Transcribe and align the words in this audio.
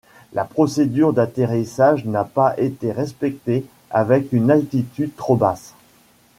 La 0.33 0.45
procédure 0.45 1.13
d’atterrissage 1.13 2.05
n'a 2.05 2.23
pas 2.23 2.57
été 2.59 2.91
respectée 2.91 3.65
avec 3.91 4.33
une 4.33 4.49
altitude 4.49 5.15
trop 5.15 5.35
basse. 5.35 5.75